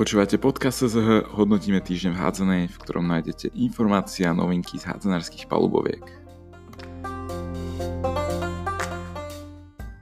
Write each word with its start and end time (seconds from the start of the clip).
Počúvate 0.00 0.40
podcast 0.40 0.80
SZH, 0.80 1.36
hodnotíme 1.36 1.76
týždeň 1.84 2.16
v 2.16 2.20
hádzanej, 2.24 2.62
v 2.72 2.76
ktorom 2.80 3.04
nájdete 3.04 3.52
informácie 3.52 4.24
a 4.24 4.32
novinky 4.32 4.80
z 4.80 4.88
hádzanárskych 4.88 5.44
paluboviek. 5.44 6.00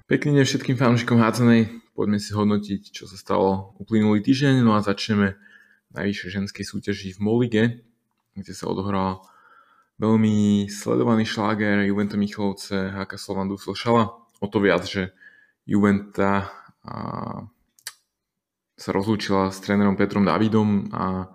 Pekný 0.07 0.39
deň 0.39 0.45
všetkým 0.47 0.79
fanúšikom 0.79 1.19
hádzanej, 1.19 1.83
poďme 1.99 2.23
si 2.23 2.31
hodnotiť, 2.31 2.95
čo 2.95 3.11
sa 3.11 3.19
stalo 3.19 3.75
uplynulý 3.83 4.23
týždeň, 4.23 4.63
no 4.63 4.79
a 4.79 4.87
začneme 4.87 5.35
najvyššej 5.91 6.31
ženskej 6.31 6.63
súťaži 6.63 7.19
v 7.19 7.23
Molige, 7.27 7.65
kde 8.39 8.55
sa 8.55 8.71
odohral 8.71 9.27
veľmi 9.99 10.71
sledovaný 10.71 11.27
šláger 11.27 11.83
Juventa 11.91 12.15
Michlovce, 12.15 12.95
HK 12.95 13.19
Slovan 13.19 13.51
Dusel 13.51 13.75
Šala. 13.75 14.15
O 14.39 14.47
to 14.47 14.63
viac, 14.63 14.87
že 14.87 15.11
Juventa 15.67 16.55
sa 18.79 18.95
rozlúčila 18.95 19.51
s 19.51 19.59
trénerom 19.59 19.99
Petrom 19.99 20.23
Davidom 20.23 20.87
a 20.95 21.35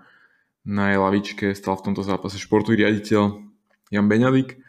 na 0.64 0.96
jej 0.96 1.00
lavičke 1.00 1.46
stal 1.52 1.76
v 1.76 1.92
tomto 1.92 2.08
zápase 2.08 2.40
športový 2.40 2.80
riaditeľ 2.88 3.44
Jan 3.92 4.08
Beňadik. 4.08 4.64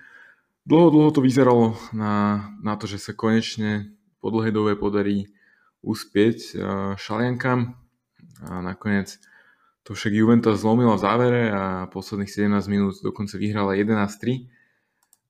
Dlho, 0.67 0.91
dlho 0.91 1.11
to 1.15 1.23
vyzeralo 1.23 1.79
na, 1.95 2.45
na 2.59 2.75
to, 2.75 2.91
že 2.91 2.99
sa 2.99 3.15
konečne 3.15 3.95
po 4.19 4.35
dlhej 4.35 4.51
dobe 4.51 4.75
podarí 4.75 5.31
uspieť 5.87 6.39
uh, 6.57 6.59
Šaliankám 6.99 7.79
a 8.43 8.53
nakoniec 8.65 9.21
to 9.85 9.93
však 9.93 10.17
Juventus 10.17 10.65
zlomila 10.65 10.97
v 10.97 11.05
závere 11.05 11.43
a 11.53 11.63
posledných 11.93 12.33
17 12.33 12.73
minút 12.73 12.97
dokonca 13.05 13.37
vyhrala 13.37 13.77
11-3 13.77 14.49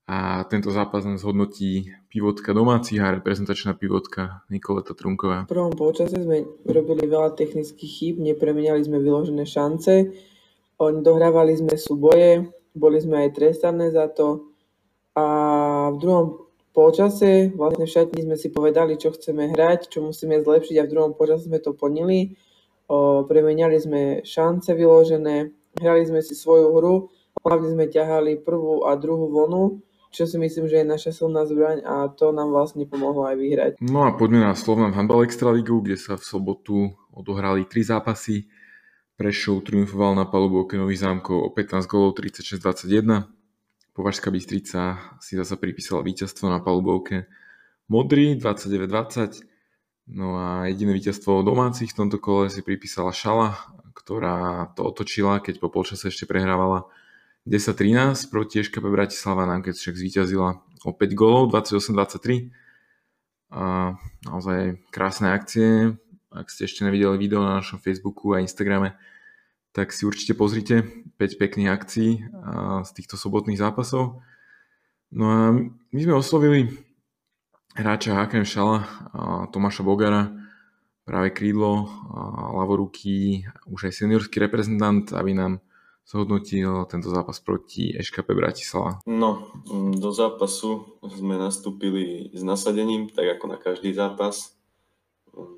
a 0.06 0.47
tento 0.47 0.70
zápas 0.70 1.03
nám 1.03 1.19
zhodnotí 1.19 1.91
pivotka 2.15 2.55
domácich 2.55 3.03
a 3.03 3.11
reprezentačná 3.11 3.75
pivotka 3.75 4.47
Nikoleta 4.47 4.95
Trunková. 4.95 5.51
V 5.51 5.59
prvom 5.59 5.75
počase 5.75 6.15
sme 6.15 6.47
robili 6.62 7.11
veľa 7.11 7.34
technických 7.34 7.91
chýb, 7.91 8.15
nepremeniali 8.23 8.87
sme 8.87 9.03
vyložené 9.03 9.43
šance, 9.43 10.15
dohrávali 10.79 11.59
sme 11.59 11.75
súboje, 11.75 12.55
boli 12.71 13.03
sme 13.03 13.27
aj 13.27 13.34
trestané 13.34 13.91
za 13.91 14.06
to 14.06 14.47
a 15.19 15.27
v 15.91 15.97
druhom 15.98 16.27
počase 16.71 17.51
vlastne 17.51 17.91
v 17.91 18.31
sme 18.31 18.39
si 18.39 18.47
povedali, 18.55 18.95
čo 18.95 19.11
chceme 19.11 19.51
hrať, 19.51 19.91
čo 19.91 20.06
musíme 20.06 20.39
zlepšiť 20.39 20.77
a 20.78 20.87
v 20.87 20.93
druhom 20.95 21.19
počase 21.19 21.51
sme 21.51 21.59
to 21.59 21.75
plnili. 21.75 22.39
Premeniali 23.27 23.75
sme 23.83 24.23
šance 24.23 24.71
vyložené, 24.71 25.51
hrali 25.83 26.03
sme 26.06 26.23
si 26.23 26.39
svoju 26.39 26.78
hru, 26.78 27.11
hlavne 27.43 27.75
sme 27.75 27.91
ťahali 27.91 28.39
prvú 28.39 28.87
a 28.87 28.95
druhú 28.95 29.27
vlnu 29.34 29.83
čo 30.15 30.31
si 30.31 30.39
myslím, 30.39 30.70
že 30.70 30.81
je 30.81 30.87
naša 30.87 31.11
silná 31.11 31.43
zbraň 31.43 31.83
a 31.83 32.07
to 32.07 32.31
nám 32.31 32.55
vlastne 32.55 32.87
pomohlo 32.87 33.27
aj 33.27 33.37
vyhrať. 33.37 33.70
No 33.83 34.07
a 34.07 34.15
poďme 34.15 34.47
na 34.47 34.55
Slovnan 34.55 34.95
Handball 34.95 35.27
Extraligu, 35.27 35.83
kde 35.83 35.98
sa 35.98 36.15
v 36.15 36.23
sobotu 36.23 36.95
odohrali 37.11 37.67
tri 37.67 37.83
zápasy. 37.83 38.47
Prešov 39.19 39.67
triumfoval 39.67 40.15
na 40.15 40.27
palubovke 40.27 40.79
Nových 40.79 41.03
zámkov 41.03 41.34
o 41.34 41.48
15 41.51 41.91
golov 41.91 42.15
36-21. 42.15 43.27
Považská 43.95 44.31
Bystrica 44.31 44.98
si 45.19 45.34
zase 45.34 45.59
pripísala 45.59 46.06
víťazstvo 46.06 46.47
na 46.47 46.62
palubovke 46.62 47.27
Modrý 47.91 48.39
29-20. 48.39 49.43
No 50.15 50.39
a 50.39 50.71
jediné 50.71 50.95
víťazstvo 50.95 51.43
domácich 51.43 51.91
v 51.91 51.99
tomto 52.06 52.23
kole 52.23 52.51
si 52.51 52.62
pripísala 52.62 53.15
Šala, 53.15 53.55
ktorá 53.95 54.71
to 54.78 54.87
otočila, 54.87 55.43
keď 55.43 55.62
po 55.62 55.71
polčase 55.71 56.11
ešte 56.11 56.27
prehrávala 56.27 56.87
10-13 57.45 58.33
proti 58.33 58.64
Eškape 58.64 58.89
Bratislava 58.89 59.45
nám 59.45 59.61
keď 59.61 59.77
však 59.77 60.00
zvíťazila 60.00 60.64
o 60.84 60.91
5 60.97 61.12
golov, 61.12 61.53
28-23. 61.53 62.48
A 63.55 63.95
naozaj 64.25 64.81
krásne 64.89 65.31
akcie. 65.31 65.95
Ak 66.34 66.50
ste 66.50 66.67
ešte 66.67 66.83
nevideli 66.83 67.15
video 67.20 67.45
na 67.45 67.62
našom 67.62 67.78
Facebooku 67.78 68.34
a 68.34 68.42
Instagrame, 68.42 68.98
tak 69.70 69.95
si 69.95 70.03
určite 70.09 70.34
pozrite 70.34 70.82
5 71.21 71.41
pekných 71.41 71.71
akcií 71.71 72.10
z 72.82 72.91
týchto 72.97 73.15
sobotných 73.15 73.61
zápasov. 73.61 74.25
No 75.15 75.25
a 75.31 75.55
my 75.94 76.00
sme 76.03 76.19
oslovili 76.19 76.75
hráča 77.78 78.19
HKM 78.19 78.43
Šala, 78.43 78.82
Tomáša 79.55 79.87
Bogara, 79.87 80.34
práve 81.06 81.31
krídlo, 81.31 81.87
ľavoruky, 82.56 83.47
už 83.71 83.93
aj 83.93 83.94
seniorský 83.94 84.43
reprezentant, 84.43 85.06
aby 85.15 85.37
nám 85.38 85.62
zhodnotil 86.04 86.84
tento 86.87 87.09
zápas 87.09 87.41
proti 87.41 87.97
EŠKP 87.97 88.37
Bratislava? 88.37 89.00
No, 89.09 89.48
do 89.97 90.12
zápasu 90.12 91.00
sme 91.00 91.41
nastúpili 91.41 92.28
s 92.37 92.44
nasadením, 92.44 93.09
tak 93.09 93.41
ako 93.41 93.44
na 93.48 93.56
každý 93.56 93.97
zápas. 93.97 94.53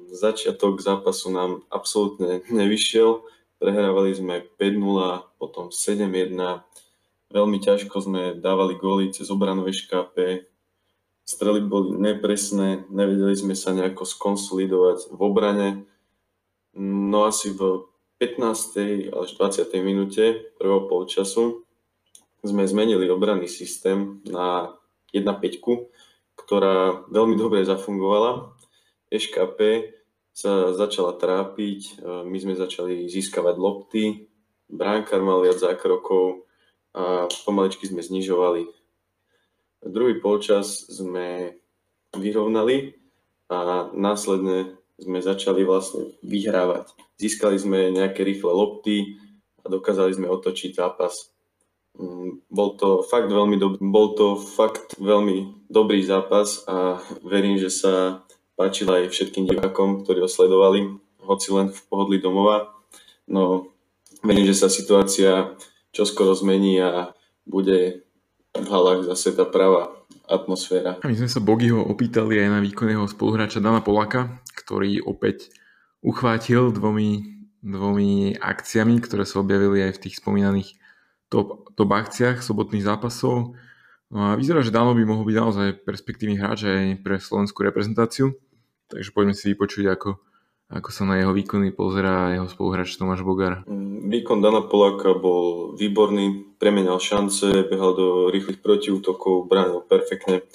Začiatok 0.07 0.81
zápasu 0.81 1.35
nám 1.35 1.67
absolútne 1.69 2.41
nevyšiel. 2.49 3.27
Prehrávali 3.59 4.13
sme 4.15 4.45
5-0, 4.61 5.41
potom 5.41 5.73
7-1. 5.73 6.37
Veľmi 7.27 7.59
ťažko 7.59 7.97
sme 7.99 8.23
dávali 8.39 8.79
góly 8.79 9.11
cez 9.11 9.27
obranu 9.33 9.67
EŠKP. 9.67 10.47
Strely 11.27 11.59
boli 11.67 11.99
nepresné, 11.99 12.87
nevedeli 12.87 13.35
sme 13.35 13.59
sa 13.59 13.75
nejako 13.75 14.07
skonsolidovať 14.07 15.11
v 15.11 15.21
obrane. 15.27 15.69
No 16.79 17.27
asi 17.27 17.51
v 17.51 17.83
15. 18.17 19.13
až 19.13 19.29
20. 19.37 19.77
minúte 19.85 20.49
prvého 20.57 20.89
polčasu 20.89 21.69
sme 22.41 22.65
zmenili 22.65 23.05
obranný 23.13 23.45
systém 23.45 24.25
na 24.25 24.73
1-5, 25.13 25.93
ktorá 26.33 27.05
veľmi 27.13 27.37
dobre 27.37 27.61
zafungovala. 27.69 28.57
EŠKP 29.13 29.93
sa 30.33 30.73
začala 30.73 31.13
trápiť, 31.13 31.81
e, 31.81 31.93
my 32.25 32.39
sme 32.41 32.57
začali 32.57 33.05
získavať 33.05 33.55
lopty, 33.61 34.25
bránkar 34.65 35.21
mal 35.21 35.45
viac 35.45 35.61
zákrokov 35.61 36.49
a 36.97 37.29
pomaličky 37.45 37.85
sme 37.85 38.01
znižovali. 38.01 38.65
Druhý 39.85 40.25
polčas 40.25 40.89
sme 40.89 41.61
vyrovnali 42.17 42.97
a 43.53 43.93
následne 43.93 44.81
sme 44.97 45.21
začali 45.21 45.63
vlastne 45.63 46.17
vyhrávať. 46.25 46.93
Získali 47.21 47.57
sme 47.61 47.93
nejaké 47.93 48.25
rýchle 48.25 48.53
lopty 48.53 49.21
a 49.65 49.69
dokázali 49.69 50.17
sme 50.17 50.33
otočiť 50.33 50.77
zápas. 50.77 51.33
Mm, 51.97 52.45
bol 52.53 52.77
to 52.77 53.01
fakt 53.05 53.33
veľmi 53.33 53.57
dobrý, 53.57 53.79
bol 53.81 54.13
to 54.13 54.37
fakt 54.37 54.97
veľmi 55.01 55.69
dobrý 55.69 56.05
zápas 56.05 56.65
a 56.69 57.01
verím, 57.25 57.57
že 57.57 57.73
sa 57.73 58.25
páčil 58.57 58.89
aj 58.89 59.13
všetkým 59.13 59.49
divákom, 59.49 60.05
ktorí 60.05 60.25
ho 60.25 60.29
sledovali, 60.29 60.97
hoci 61.25 61.49
len 61.53 61.73
v 61.73 61.81
pohodlí 61.89 62.21
domova. 62.21 62.73
No, 63.29 63.73
verím, 64.25 64.49
že 64.49 64.57
sa 64.57 64.69
situácia 64.69 65.57
čoskoro 65.93 66.37
zmení 66.37 66.81
a 66.81 67.17
bude 67.49 68.05
v 68.57 68.69
halách 68.69 69.09
zase 69.13 69.37
tá 69.37 69.45
pravá 69.45 69.93
atmosféra. 70.27 70.99
A 71.01 71.09
my 71.09 71.17
sme 71.17 71.31
sa 71.31 71.41
Bogiho 71.41 71.81
opýtali 71.81 72.41
aj 72.43 72.49
na 72.51 72.61
výkonného 72.61 73.07
spoluhráča 73.07 73.63
Dana 73.63 73.81
Polaka, 73.81 74.43
ktorý 74.67 75.07
opäť 75.07 75.55
uchvátil 76.03 76.75
dvomi, 76.75 77.39
dvomi 77.63 78.35
akciami, 78.35 78.99
ktoré 78.99 79.23
sa 79.23 79.47
objavili 79.47 79.87
aj 79.87 80.03
v 80.03 80.03
tých 80.03 80.19
spomínaných 80.19 80.75
top, 81.31 81.71
top 81.79 81.91
akciách 81.95 82.43
sobotných 82.43 82.83
zápasov. 82.83 83.55
No 84.11 84.19
a 84.19 84.39
vyzerá, 84.39 84.63
že 84.67 84.75
Dano 84.75 84.95
by 84.95 85.07
mohol 85.07 85.23
byť 85.27 85.37
naozaj 85.39 85.69
perspektívny 85.83 86.39
hráč 86.39 86.67
aj 86.67 87.03
pre 87.03 87.19
slovenskú 87.19 87.63
reprezentáciu. 87.63 88.35
Takže 88.87 89.11
poďme 89.11 89.35
si 89.35 89.51
vypočuť, 89.51 89.91
ako, 89.91 90.23
ako 90.71 90.89
sa 90.95 91.03
na 91.03 91.19
jeho 91.19 91.35
výkony 91.35 91.75
pozerá 91.75 92.31
jeho 92.39 92.47
spoluhráč 92.47 92.95
Tomáš 92.95 93.27
Bogar. 93.27 93.67
Mm, 93.67 94.07
výkon 94.07 94.39
Dana 94.39 94.63
Poláka 94.63 95.11
bol 95.19 95.75
výborný, 95.75 96.55
premenal 96.63 97.03
šance, 97.03 97.67
behal 97.67 97.99
do 97.99 98.07
rýchlych 98.31 98.63
protiútokov, 98.63 99.51
bránil 99.51 99.83
perfektne, 99.83 100.47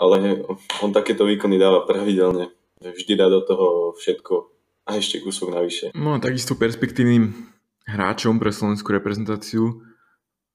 ale 0.00 0.40
on 0.80 0.96
takéto 0.96 1.28
výkony 1.28 1.60
dáva 1.60 1.84
pravidelne 1.84 2.55
vždy 2.80 3.12
dá 3.16 3.26
do 3.32 3.40
toho 3.40 3.96
všetko 3.96 4.34
a 4.86 4.90
ešte 5.00 5.18
kúsok 5.24 5.50
navyše. 5.50 5.86
No 5.96 6.14
a 6.14 6.22
takisto 6.22 6.54
perspektívnym 6.54 7.32
hráčom 7.88 8.38
pre 8.38 8.54
slovenskú 8.54 8.94
reprezentáciu, 8.94 9.82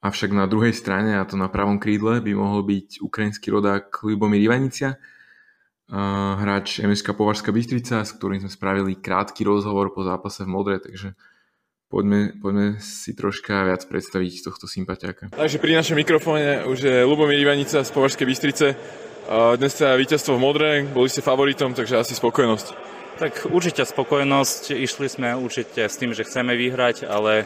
avšak 0.03 0.31
na 0.31 0.45
druhej 0.45 0.73
strane, 0.73 1.17
a 1.17 1.23
to 1.27 1.35
na 1.35 1.51
pravom 1.51 1.77
krídle, 1.77 2.21
by 2.23 2.31
mohol 2.35 2.63
byť 2.63 3.03
ukrajinský 3.03 3.51
rodák 3.51 3.91
Lubomír 4.03 4.47
Ivanicia, 4.47 4.97
hráč 6.39 6.79
MSK 6.79 7.11
Považská 7.11 7.51
Bystrica, 7.51 8.07
s 8.07 8.15
ktorým 8.15 8.39
sme 8.39 8.51
spravili 8.51 8.95
krátky 8.95 9.43
rozhovor 9.43 9.91
po 9.91 10.07
zápase 10.07 10.47
v 10.47 10.53
Modre, 10.55 10.79
takže 10.79 11.19
poďme, 11.91 12.31
poďme 12.39 12.79
si 12.79 13.11
troška 13.11 13.67
viac 13.67 13.83
predstaviť 13.83 14.47
tohto 14.47 14.71
sympatiáka. 14.71 15.35
Takže 15.35 15.59
pri 15.59 15.75
našom 15.75 15.99
mikrofóne 15.99 16.63
už 16.63 16.79
je 16.79 16.95
Lubomír 17.03 17.43
Ivanica 17.43 17.83
z 17.83 17.91
Považskej 17.91 18.23
Bystrice. 18.23 18.67
Dnes 19.29 19.77
sa 19.77 19.93
víťazstvo 19.93 20.33
v 20.37 20.41
modre, 20.41 20.69
boli 20.89 21.05
ste 21.05 21.21
favoritom, 21.21 21.77
takže 21.77 22.01
asi 22.01 22.17
spokojnosť. 22.17 22.67
Tak 23.21 23.53
určite 23.53 23.85
spokojnosť, 23.85 24.73
išli 24.73 25.05
sme 25.05 25.37
určite 25.37 25.85
s 25.85 25.99
tým, 26.01 26.17
že 26.17 26.25
chceme 26.25 26.57
vyhrať, 26.57 27.05
ale 27.05 27.45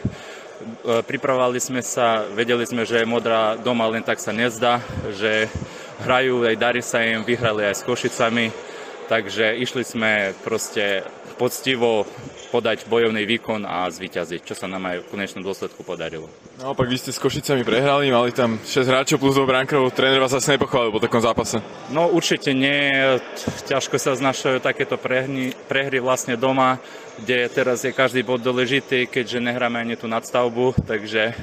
pripravovali 1.04 1.60
sme 1.60 1.84
sa, 1.84 2.24
vedeli 2.32 2.64
sme, 2.64 2.88
že 2.88 3.04
modrá 3.04 3.60
doma 3.60 3.84
len 3.92 4.00
tak 4.00 4.16
sa 4.16 4.32
nezdá, 4.32 4.80
že 5.20 5.52
hrajú, 6.00 6.48
aj 6.48 6.56
darí 6.56 6.80
sa 6.80 7.04
im, 7.04 7.20
vyhrali 7.20 7.68
aj 7.68 7.76
s 7.76 7.84
Košicami 7.84 8.48
takže 9.06 9.54
išli 9.56 9.86
sme 9.86 10.34
proste 10.42 11.06
poctivo 11.36 12.08
podať 12.50 12.88
bojovný 12.88 13.28
výkon 13.28 13.68
a 13.68 13.84
zvíťaziť, 13.92 14.40
čo 14.42 14.54
sa 14.56 14.64
nám 14.64 14.88
aj 14.88 15.04
v 15.04 15.10
konečnom 15.12 15.44
dôsledku 15.44 15.84
podarilo. 15.84 16.30
Naopak 16.56 16.88
vy 16.88 16.96
ste 16.96 17.12
s 17.12 17.20
Košicami 17.20 17.62
prehrali, 17.66 18.08
mali 18.08 18.32
tam 18.32 18.56
6 18.64 18.88
hráčov 18.88 19.20
plus 19.20 19.36
dvoch 19.36 19.50
brankov, 19.50 19.92
tréner 19.92 20.16
vás 20.16 20.32
asi 20.32 20.56
nepochválil 20.56 20.94
po 20.94 21.02
takom 21.02 21.20
zápase. 21.20 21.60
No 21.92 22.08
určite 22.08 22.56
nie, 22.56 23.20
ťažko 23.68 24.00
sa 24.00 24.16
znašajú 24.16 24.64
takéto 24.64 24.96
prehry, 24.96 25.52
prehry 25.68 26.00
vlastne 26.00 26.40
doma, 26.40 26.80
kde 27.20 27.52
teraz 27.52 27.84
je 27.84 27.92
každý 27.92 28.24
bod 28.24 28.40
dôležitý, 28.40 29.04
keďže 29.04 29.44
nehráme 29.44 29.76
ani 29.76 30.00
tú 30.00 30.08
nadstavbu, 30.08 30.88
takže 30.88 31.36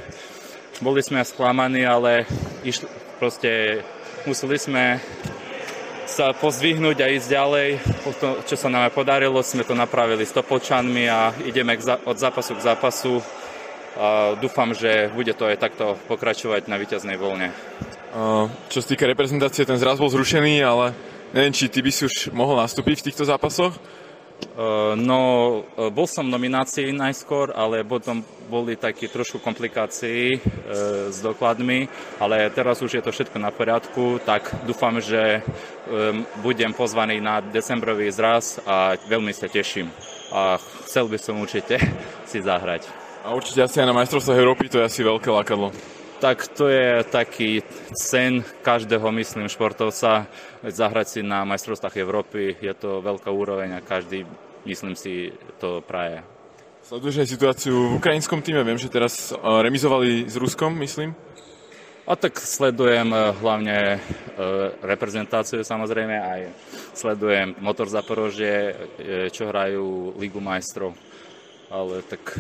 boli 0.82 1.06
sme 1.06 1.22
sklamaní, 1.22 1.86
ale 1.86 2.26
išli, 2.66 2.90
proste 3.22 3.84
museli 4.26 4.58
sme 4.58 4.84
sa 6.14 6.30
pozdvihnúť 6.30 7.02
a 7.02 7.10
ísť 7.10 7.28
ďalej. 7.34 7.70
To, 8.22 8.46
čo 8.46 8.54
sa 8.54 8.70
nám 8.70 8.94
podarilo, 8.94 9.42
sme 9.42 9.66
to 9.66 9.74
napravili 9.74 10.22
s 10.22 10.38
Topolčanmi 10.38 11.10
a 11.10 11.34
ideme 11.42 11.74
od 12.06 12.14
zápasu 12.14 12.54
k 12.54 12.66
zápasu. 12.70 13.18
A 13.98 14.38
dúfam, 14.38 14.70
že 14.78 15.10
bude 15.18 15.34
to 15.34 15.50
aj 15.50 15.58
takto 15.58 15.98
pokračovať 16.06 16.70
na 16.70 16.78
víťaznej 16.78 17.18
voľne. 17.18 17.50
Čo 18.70 18.78
sa 18.86 18.88
týka 18.94 19.10
reprezentácie, 19.10 19.66
ten 19.66 19.82
zraz 19.82 19.98
bol 19.98 20.14
zrušený, 20.14 20.62
ale 20.62 20.94
neviem, 21.34 21.54
či 21.54 21.66
ty 21.66 21.82
by 21.82 21.90
si 21.90 22.06
už 22.06 22.30
mohol 22.30 22.62
nastúpiť 22.62 23.02
v 23.02 23.06
týchto 23.10 23.26
zápasoch? 23.26 23.74
Eh, 24.44 24.94
no, 25.00 25.22
eh, 25.64 25.90
bol 25.90 26.06
som 26.06 26.28
v 26.28 26.36
nominácii 26.36 26.92
najskôr, 26.94 27.56
ale 27.56 27.88
potom 27.88 28.22
boli 28.54 28.78
také 28.78 29.10
trošku 29.10 29.42
komplikácií 29.42 30.36
e, 30.36 30.40
s 31.10 31.18
dokladmi, 31.26 31.90
ale 32.22 32.46
teraz 32.54 32.86
už 32.86 33.00
je 33.00 33.04
to 33.04 33.10
všetko 33.10 33.42
na 33.42 33.50
poriadku, 33.50 34.22
tak 34.22 34.46
dúfam, 34.70 35.02
že 35.02 35.40
e, 35.40 35.42
budem 36.46 36.70
pozvaný 36.76 37.18
na 37.18 37.42
decembrový 37.42 38.14
zraz 38.14 38.62
a 38.68 38.94
veľmi 39.10 39.34
sa 39.34 39.50
teším. 39.50 39.90
A 40.30 40.62
chcel 40.86 41.10
by 41.10 41.18
som 41.18 41.42
určite 41.42 41.82
si 42.30 42.46
zahrať. 42.46 42.86
A 43.26 43.34
určite 43.34 43.66
asi 43.66 43.82
aj 43.82 43.90
na 43.90 43.98
majstrovstvách 43.98 44.38
Európy 44.38 44.70
to 44.70 44.78
je 44.84 44.86
asi 44.86 45.02
veľké 45.02 45.34
lákadlo. 45.34 45.72
Tak 46.24 46.48
to 46.56 46.72
je 46.72 47.04
taký 47.04 47.60
sen 47.92 48.48
každého, 48.64 49.12
myslím, 49.12 49.52
športovca 49.52 50.24
zahrať 50.64 51.08
si 51.12 51.20
na 51.20 51.44
majstrovstvách 51.44 52.00
Európy. 52.00 52.56
Je 52.64 52.72
to 52.72 53.04
veľká 53.04 53.28
úroveň 53.28 53.76
a 53.76 53.84
každý, 53.84 54.24
myslím 54.64 54.96
si, 54.96 55.36
to 55.60 55.84
praje. 55.84 56.24
Sleduješ 56.80 57.20
aj 57.20 57.28
situáciu 57.28 57.76
v 57.76 58.00
ukrajinskom 58.00 58.40
týme? 58.40 58.64
Viem, 58.64 58.80
že 58.80 58.88
teraz 58.88 59.36
remizovali 59.36 60.32
s 60.32 60.40
Ruskom, 60.40 60.72
myslím. 60.80 61.12
A 62.08 62.16
tak 62.16 62.40
sledujem 62.40 63.12
e, 63.12 63.20
hlavne 63.44 63.76
e, 63.76 63.98
reprezentáciu 64.80 65.60
samozrejme, 65.60 66.16
aj 66.24 66.42
sledujem 66.96 67.60
Motor 67.60 67.92
Zaporožie, 67.92 68.76
čo 69.28 69.52
hrajú 69.52 70.16
Ligu 70.16 70.40
majstrov. 70.40 70.96
Ale 71.68 72.00
tak 72.08 72.40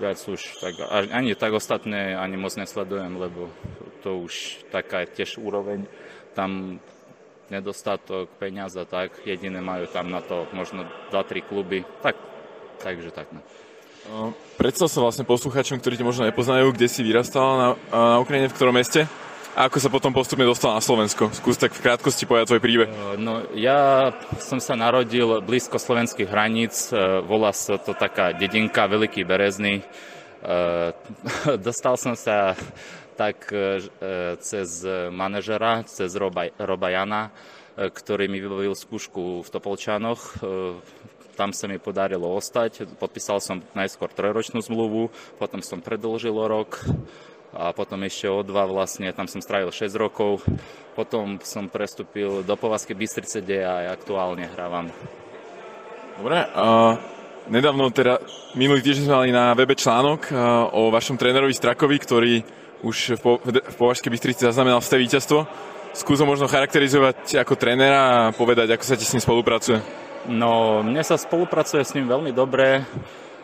viac 0.00 0.16
už 0.16 0.40
tak, 0.64 0.80
ani 0.90 1.36
tak 1.36 1.52
ostatné 1.52 2.16
ani 2.16 2.40
moc 2.40 2.56
nesledujem, 2.56 3.20
lebo 3.20 3.52
to 4.00 4.24
už 4.24 4.64
taká 4.72 5.04
tiež 5.04 5.36
úroveň, 5.36 5.84
tam 6.32 6.80
nedostatok 7.52 8.32
peniaza, 8.40 8.88
tak 8.88 9.20
jediné 9.28 9.60
majú 9.60 9.84
tam 9.92 10.08
na 10.08 10.24
to 10.24 10.48
možno 10.56 10.88
2-3 11.12 11.44
kluby, 11.44 11.84
tak, 12.00 12.16
takže 12.80 13.10
tak. 13.12 13.28
No. 13.34 13.44
Predstav 14.56 14.88
sa 14.88 15.04
vlastne 15.04 15.28
posluchačom, 15.28 15.76
ktorí 15.76 16.00
ťa 16.00 16.08
možno 16.08 16.24
nepoznajú, 16.24 16.72
kde 16.72 16.88
si 16.88 17.04
vyrastala 17.04 17.52
na, 17.52 17.68
na 17.92 18.16
Ukrajine, 18.22 18.48
v 18.48 18.56
ktorom 18.56 18.74
meste? 18.74 19.04
A 19.58 19.66
ako 19.66 19.82
sa 19.82 19.90
potom 19.90 20.14
postupne 20.14 20.46
dostal 20.46 20.70
na 20.70 20.78
Slovensko? 20.78 21.34
Skús 21.34 21.58
tak 21.58 21.74
v 21.74 21.82
krátkosti 21.82 22.22
povedať 22.22 22.54
tvoj 22.54 22.62
príbeh. 22.62 22.88
No, 23.18 23.42
ja 23.58 24.14
som 24.38 24.62
sa 24.62 24.78
narodil 24.78 25.42
blízko 25.42 25.74
slovenských 25.74 26.30
hraníc, 26.30 26.94
e, 26.94 27.18
volá 27.26 27.50
sa 27.50 27.74
to 27.74 27.90
taká 27.90 28.30
dedinka 28.30 28.86
Veľký 28.86 29.26
Berezný. 29.26 29.82
E, 29.82 29.84
dostal 31.66 31.98
som 31.98 32.14
sa 32.14 32.54
tak 33.18 33.52
cez 34.40 34.80
manažera, 35.12 35.84
cez 35.84 36.16
Roba, 36.16 36.48
Roba 36.56 36.88
Jana, 36.88 37.28
ktorý 37.76 38.32
mi 38.32 38.40
vybavil 38.40 38.72
skúšku 38.72 39.44
v 39.44 39.48
Topolčanoch 39.52 40.40
tam 41.40 41.56
sa 41.56 41.64
mi 41.64 41.80
podarilo 41.80 42.28
ostať. 42.36 42.84
Podpísal 43.00 43.40
som 43.40 43.64
najskôr 43.72 44.12
trojročnú 44.12 44.60
zmluvu, 44.60 45.08
potom 45.40 45.64
som 45.64 45.80
predlžil 45.80 46.36
rok 46.36 46.84
a 47.50 47.74
potom 47.74 47.98
ešte 48.06 48.30
o 48.30 48.46
dva 48.46 48.62
vlastne, 48.66 49.10
tam 49.10 49.26
som 49.26 49.42
strávil 49.42 49.74
6 49.74 49.90
rokov. 49.98 50.46
Potom 50.94 51.38
som 51.42 51.66
prestúpil 51.66 52.46
do 52.46 52.54
Povazky 52.54 52.94
Bystrice, 52.94 53.42
kde 53.42 53.66
aj 53.66 54.00
aktuálne 54.00 54.46
hrávam. 54.46 54.86
Dobre, 56.20 56.46
a 56.46 56.94
nedávno 57.50 57.90
teda, 57.90 58.22
minulý 58.54 58.84
týždeň 58.84 59.04
sme 59.08 59.18
mali 59.18 59.30
na 59.34 59.56
webe 59.56 59.74
článok 59.74 60.30
o 60.70 60.92
vašom 60.94 61.18
trénerovi 61.18 61.54
Strakovi, 61.56 61.96
ktorý 61.98 62.34
už 62.86 63.18
v, 63.18 63.20
po, 63.20 63.32
v 63.42 63.76
Považskej 63.76 64.12
Bystrici 64.12 64.46
zaznamenal 64.46 64.80
ste 64.80 65.00
víťazstvo. 65.00 65.44
Skúsom 65.90 66.30
možno 66.30 66.46
charakterizovať 66.46 67.42
ako 67.42 67.58
trénera 67.58 68.30
a 68.30 68.32
povedať, 68.32 68.78
ako 68.78 68.84
sa 68.86 68.94
ti 68.94 69.02
s 69.02 69.10
ním 69.10 69.24
spolupracuje. 69.26 69.82
No, 70.30 70.84
mne 70.86 71.02
sa 71.02 71.18
spolupracuje 71.18 71.82
s 71.82 71.96
ním 71.98 72.06
veľmi 72.06 72.30
dobre. 72.30 72.86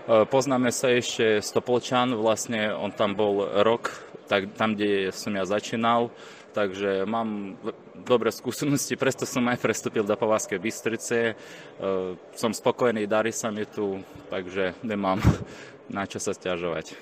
E, 0.07 0.23
poznáme 0.23 0.71
sa 0.71 0.95
ešte 0.95 1.43
z 1.43 1.49
Topolčan, 1.51 2.15
vlastne 2.15 2.71
on 2.71 2.95
tam 2.95 3.19
bol 3.19 3.43
rok, 3.67 3.91
tak, 4.31 4.55
tam, 4.55 4.79
kde 4.79 5.11
som 5.11 5.35
ja 5.35 5.43
začínal, 5.43 6.15
takže 6.55 7.03
mám 7.11 7.59
dobré 8.07 8.31
skúsenosti, 8.31 8.95
preto 9.03 9.27
som 9.27 9.43
aj 9.51 9.59
prestúpil 9.59 10.07
do 10.07 10.15
Povazkej 10.15 10.63
Bystrice. 10.63 11.19
E, 11.19 11.35
som 12.39 12.55
spokojný, 12.55 13.11
darí 13.11 13.35
sa 13.35 13.51
mi 13.51 13.67
tu, 13.67 13.99
takže 14.31 14.79
nemám 14.87 15.19
na 15.97 16.07
čo 16.07 16.23
sa 16.23 16.31
stiažovať. 16.31 16.95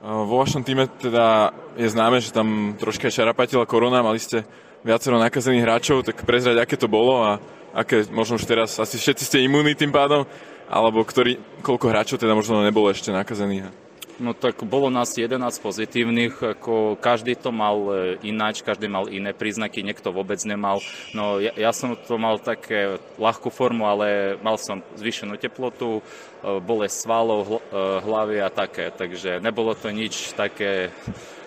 Vo 0.00 0.40
vašom 0.40 0.64
týme 0.64 0.88
teda 0.96 1.52
je 1.76 1.92
známe, 1.92 2.24
že 2.24 2.32
tam 2.32 2.72
troška 2.80 3.12
šarapatila 3.12 3.68
korona, 3.68 4.00
mali 4.00 4.16
ste 4.16 4.48
viacero 4.80 5.20
nakazených 5.20 5.60
hráčov, 5.60 6.08
tak 6.08 6.24
prezrať, 6.24 6.56
aké 6.56 6.80
to 6.80 6.88
bolo 6.88 7.20
a 7.20 7.36
aké 7.76 8.08
možno 8.08 8.40
už 8.40 8.48
teraz, 8.48 8.80
asi 8.80 8.96
všetci 8.96 9.24
ste 9.28 9.44
imunní 9.44 9.76
tým 9.76 9.92
pádom, 9.92 10.24
alebo 10.70 11.02
ktorý, 11.02 11.42
koľko 11.66 11.90
hráčov 11.90 12.22
teda 12.22 12.38
možno 12.38 12.62
nebolo 12.62 12.94
ešte 12.94 13.10
nakazených? 13.10 13.90
No 14.20 14.36
tak 14.36 14.60
bolo 14.68 14.92
nás 14.92 15.16
11 15.16 15.40
pozitívnych, 15.64 16.44
ako 16.44 17.00
každý 17.00 17.40
to 17.40 17.48
mal 17.48 17.88
e, 17.88 18.20
ináč, 18.28 18.60
každý 18.60 18.84
mal 18.84 19.08
iné 19.08 19.32
príznaky, 19.32 19.80
niekto 19.80 20.12
vôbec 20.12 20.36
nemal. 20.44 20.84
No 21.16 21.40
ja, 21.40 21.56
ja 21.56 21.72
som 21.72 21.96
to 21.96 22.20
mal 22.20 22.36
také 22.36 23.00
ľahkú 23.16 23.48
formu, 23.48 23.88
ale 23.88 24.36
mal 24.44 24.60
som 24.60 24.84
zvýšenú 25.00 25.40
teplotu, 25.40 26.04
e, 26.44 26.60
bolesť 26.60 26.96
svalov, 27.08 27.48
e, 27.48 27.58
hlavy 28.04 28.44
a 28.44 28.52
také, 28.52 28.92
takže 28.92 29.40
nebolo 29.40 29.72
to 29.72 29.88
nič 29.88 30.36
také 30.36 30.92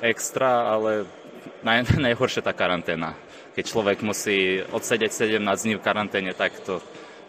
extra, 0.02 0.74
ale 0.74 1.06
naj, 1.62 1.94
najhoršia 2.10 2.42
tá 2.42 2.58
karanténa. 2.58 3.14
Keď 3.54 3.70
človek 3.70 4.02
musí 4.02 4.66
odsedeť 4.66 5.30
17 5.30 5.38
dní 5.46 5.78
v 5.78 5.86
karanténe, 5.86 6.34
tak 6.34 6.58
to 6.66 6.82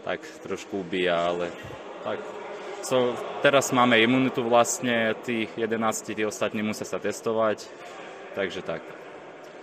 tak 0.04 0.20
trošku 0.44 0.84
ubíja, 0.84 1.16
ale 1.32 1.48
tak. 2.04 2.20
So, 2.84 3.16
teraz 3.40 3.72
máme 3.72 3.96
imunitu 3.96 4.44
vlastne, 4.44 5.16
tých 5.24 5.48
11, 5.56 6.12
tí 6.12 6.20
ostatní 6.20 6.60
musia 6.60 6.84
sa 6.84 7.00
testovať, 7.00 7.64
takže 8.36 8.60
tak. 8.60 8.84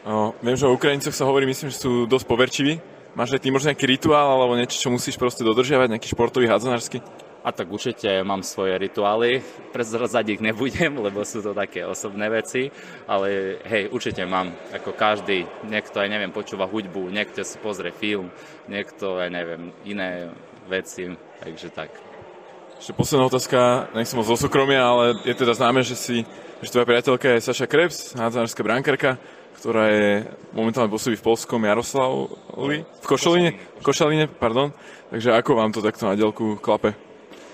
No, 0.01 0.33
viem, 0.41 0.57
že 0.57 0.65
o 0.65 0.73
Ukrajincoch 0.73 1.13
sa 1.13 1.29
hovorí, 1.29 1.45
myslím, 1.45 1.69
že 1.69 1.85
sú 1.85 2.09
dosť 2.09 2.25
poverčiví. 2.25 2.81
Máš 3.13 3.37
aj 3.37 3.45
ty 3.45 3.53
možno 3.53 3.69
nejaký 3.69 3.85
rituál 3.85 4.25
alebo 4.41 4.57
niečo, 4.57 4.81
čo 4.81 4.89
musíš 4.89 5.21
proste 5.21 5.45
dodržiavať, 5.45 5.93
nejaký 5.93 6.09
športový 6.09 6.49
hádzanársky? 6.49 7.05
A 7.45 7.53
tak 7.53 7.69
určite 7.69 8.09
mám 8.25 8.41
svoje 8.41 8.77
rituály, 8.77 9.41
prezrazať 9.69 10.37
ich 10.37 10.41
nebudem, 10.41 10.97
lebo 10.97 11.21
sú 11.21 11.45
to 11.45 11.53
také 11.53 11.85
osobné 11.85 12.25
veci, 12.29 12.73
ale 13.05 13.61
hej, 13.65 13.89
určite 13.93 14.25
mám, 14.25 14.49
ako 14.73 14.97
každý, 14.97 15.45
niekto 15.69 16.01
aj 16.01 16.09
neviem, 16.09 16.33
počúva 16.33 16.65
hudbu, 16.65 17.13
niekto 17.13 17.45
si 17.45 17.61
pozrie 17.61 17.93
film, 17.93 18.33
niekto 18.65 19.21
aj 19.21 19.29
neviem, 19.29 19.73
iné 19.85 20.33
veci, 20.69 21.09
takže 21.41 21.69
tak. 21.73 22.10
Ešte 22.81 22.97
posledná 22.97 23.29
otázka, 23.29 23.93
nech 23.93 24.09
som 24.09 24.17
moc 24.17 24.25
zo 24.25 24.33
súkromia, 24.33 24.81
ale 24.81 25.13
je 25.21 25.37
teda 25.37 25.53
známe, 25.53 25.85
že 25.85 25.93
si, 25.93 26.25
že 26.65 26.73
tvoja 26.73 26.89
priateľka 26.89 27.37
je 27.37 27.45
Saša 27.45 27.69
Krebs, 27.69 28.17
hádzanárska 28.17 28.65
brankarka, 28.65 29.21
ktorá 29.61 29.85
je 29.93 30.25
momentálne 30.49 30.89
pôsobí 30.89 31.13
v 31.13 31.21
Polskom 31.21 31.61
Jaroslavli, 31.61 32.81
v 32.81 33.05
Košaline, 33.05 33.53
v 33.53 33.83
Košaline, 33.85 34.25
pardon. 34.25 34.73
Takže 35.13 35.29
ako 35.29 35.61
vám 35.61 35.69
to 35.77 35.85
takto 35.85 36.09
na 36.09 36.17
dielku 36.17 36.57
klape? 36.57 36.97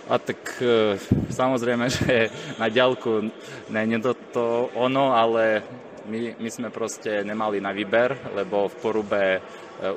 A 0.08 0.16
tak 0.16 0.40
e, 0.64 0.96
samozrejme, 1.28 1.92
že 2.00 2.32
na 2.56 2.72
ďalku 2.72 3.28
je 3.68 4.00
to, 4.00 4.16
to 4.32 4.72
ono, 4.80 5.12
ale 5.12 5.60
my, 6.08 6.40
my 6.40 6.48
sme 6.48 6.72
proste 6.72 7.28
nemali 7.28 7.60
na 7.60 7.76
výber, 7.76 8.16
lebo 8.32 8.72
v 8.72 8.76
Porube 8.80 9.24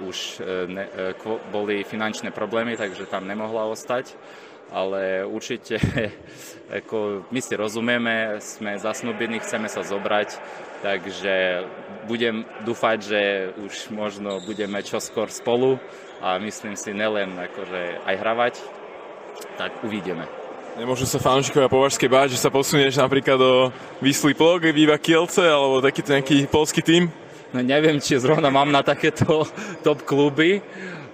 už 0.05 0.41
e, 0.41 0.67
ne, 0.69 0.85
e, 0.85 1.15
boli 1.49 1.85
finančné 1.85 2.31
problémy, 2.31 2.77
takže 2.77 3.09
tam 3.09 3.25
nemohla 3.25 3.69
ostať 3.73 4.17
ale 4.71 5.27
určite 5.27 5.83
ako 6.79 7.27
my 7.31 7.41
si 7.43 7.55
rozumieme, 7.59 8.39
sme 8.39 8.79
zasnúbení, 8.79 9.43
chceme 9.43 9.67
sa 9.67 9.83
zobrať, 9.83 10.39
takže 10.81 11.67
budem 12.07 12.47
dúfať, 12.63 12.99
že 13.03 13.23
už 13.59 13.91
možno 13.91 14.39
budeme 14.47 14.81
čoskôr 14.81 15.29
spolu 15.29 15.77
a 16.23 16.39
myslím 16.39 16.79
si 16.79 16.95
nelen 16.95 17.35
akože 17.35 18.07
aj 18.07 18.15
hravať, 18.17 18.55
tak 19.59 19.75
uvidíme. 19.83 20.25
Nemôžu 20.79 21.03
sa 21.03 21.19
fanúšikovia 21.19 21.67
Považskej 21.67 22.07
báť, 22.07 22.39
že 22.39 22.43
sa 22.47 22.49
posunieš 22.49 23.03
napríklad 23.03 23.37
do 23.37 23.75
Výsly 23.99 24.39
Plog, 24.39 24.71
Viva 24.71 24.97
Kielce 25.03 25.43
alebo 25.43 25.83
takýto 25.83 26.15
nejaký 26.15 26.47
polský 26.47 26.81
tým? 26.81 27.11
No 27.51 27.61
neviem, 27.67 27.99
či 27.99 28.21
zrovna 28.23 28.51
mám 28.51 28.71
na 28.71 28.87
takéto 28.87 29.43
top 29.87 30.07
kluby. 30.07 30.63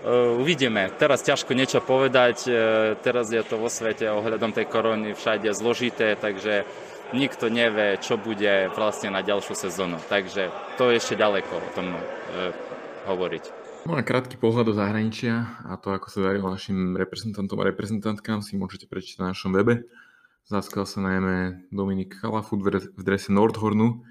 Uh, 0.06 0.38
uvidíme. 0.38 0.92
Teraz 1.00 1.24
ťažko 1.24 1.56
niečo 1.56 1.80
povedať. 1.82 2.36
Uh, 2.46 2.54
teraz 3.00 3.32
je 3.32 3.42
to 3.42 3.58
vo 3.58 3.72
svete 3.72 4.06
ohľadom 4.06 4.54
tej 4.54 4.68
korony 4.70 5.16
všade 5.16 5.50
zložité, 5.56 6.14
takže 6.14 6.62
nikto 7.10 7.50
nevie, 7.50 7.98
čo 7.98 8.20
bude 8.20 8.70
vlastne 8.74 9.10
na 9.10 9.24
ďalšiu 9.24 9.54
sezónu. 9.56 9.98
Takže 10.06 10.52
to 10.78 10.92
je 10.92 11.02
ešte 11.02 11.18
ďaleko 11.18 11.52
o 11.58 11.68
tom 11.74 11.96
uh, 11.96 12.54
hovoriť. 13.10 13.66
No 13.86 13.94
krátky 14.02 14.34
pohľad 14.34 14.66
do 14.66 14.74
zahraničia 14.74 15.62
a 15.62 15.78
to, 15.78 15.94
ako 15.94 16.10
sa 16.10 16.18
darilo 16.26 16.50
našim 16.50 16.98
reprezentantom 16.98 17.54
a 17.62 17.70
reprezentantkám, 17.70 18.42
si 18.42 18.58
môžete 18.58 18.90
prečítať 18.90 19.22
na 19.22 19.30
našom 19.30 19.54
webe. 19.54 19.86
Zaskal 20.50 20.90
sa 20.90 20.98
najmä 21.02 21.70
Dominik 21.70 22.18
Kalafut 22.18 22.66
v 22.66 23.02
drese 23.02 23.30
Nordhornu, 23.30 24.02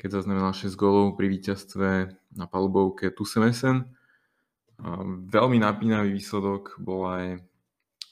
keď 0.00 0.24
zaznamenal 0.24 0.56
6 0.56 0.72
gólov 0.80 1.20
pri 1.20 1.28
víťazstve 1.28 1.88
na 2.32 2.48
palubovke 2.48 3.12
Tusemesen. 3.12 3.84
Veľmi 5.28 5.60
napínavý 5.60 6.16
výsledok 6.16 6.80
bol 6.80 7.04
aj 7.04 7.44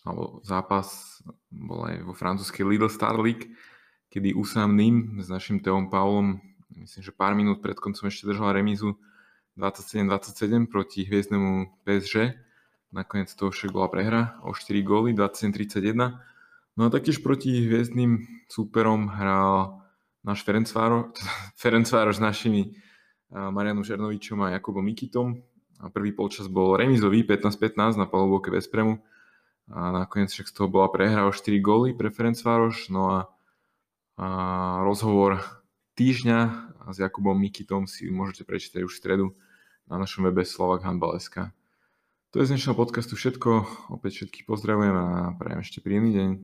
alebo 0.04 0.40
zápas 0.45 1.21
bol 1.49 1.85
aj 1.88 2.04
vo 2.04 2.12
francúzskej 2.12 2.64
Lidl 2.64 2.88
Star 2.92 3.16
League, 3.16 3.52
kedy 4.09 4.33
Usam 4.37 4.76
Nim 4.76 5.21
s 5.21 5.28
našim 5.28 5.61
Teom 5.61 5.92
Paulom, 5.92 6.40
myslím, 6.76 7.02
že 7.04 7.12
pár 7.12 7.37
minút 7.37 7.61
pred 7.61 7.76
koncom 7.76 8.09
ešte 8.09 8.28
držal 8.28 8.57
remízu, 8.57 8.97
27-27 9.57 10.71
proti 10.71 11.04
hviezdnemu 11.04 11.83
PSG. 11.85 12.40
Nakoniec 12.88 13.28
to 13.37 13.52
však 13.52 13.68
bola 13.68 13.92
prehra 13.92 14.40
o 14.47 14.57
4 14.57 14.80
góly, 14.80 15.12
27-31. 15.12 16.16
No 16.78 16.80
a 16.87 16.88
taktiež 16.88 17.21
proti 17.21 17.68
hviezdnym 17.68 18.47
súperom 18.49 19.12
hral 19.12 19.83
náš 20.25 20.43
Ferencvároš 21.61 22.19
s 22.19 22.25
našimi 22.25 22.63
Marianom 23.29 23.85
Žernovičom 23.85 24.41
a 24.45 24.57
Jakubom 24.57 24.85
Mikitom. 24.85 25.43
A 25.79 25.95
prvý 25.95 26.11
polčas 26.11 26.51
bol 26.51 26.75
remizový 26.75 27.23
15-15 27.23 28.01
na 28.01 28.07
palubovke 28.09 28.51
Vespremu. 28.51 28.99
A 29.69 29.93
nakoniec 29.93 30.33
však 30.33 30.49
z 30.49 30.55
toho 30.57 30.67
bola 30.67 30.89
prehra 30.89 31.29
o 31.29 31.31
4 31.31 31.61
góly 31.61 31.93
pre 31.95 32.09
Ferencvároš. 32.09 32.89
No 32.91 33.03
a, 33.13 33.19
a 34.19 34.27
rozhovor 34.83 35.39
týždňa 35.95 36.39
s 36.89 36.97
Jakubom 36.99 37.37
Mikitom 37.37 37.85
si 37.85 38.09
môžete 38.09 38.49
prečítať 38.49 38.81
už 38.83 38.93
v 38.97 39.01
stredu 39.01 39.27
na 39.87 40.01
našom 40.01 40.25
webe 40.25 40.43
Slovak 40.43 40.83
Handball.sk. 40.83 41.53
To 42.33 42.41
je 42.41 42.49
z 42.49 42.53
dnešného 42.57 42.77
podcastu 42.77 43.17
všetko. 43.17 43.51
Opäť 43.93 44.21
všetkých 44.21 44.45
pozdravujem 44.45 44.93
a 44.93 45.07
prajem 45.41 45.65
ešte 45.65 45.81
príjemný 45.81 46.13
deň. 46.13 46.31